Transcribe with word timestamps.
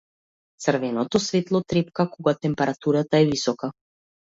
Црвеното 0.65 1.21
светло 1.27 1.63
трепка 1.75 2.09
кога 2.17 2.37
температурата 2.49 3.25
е 3.25 3.33
висока. 3.39 3.77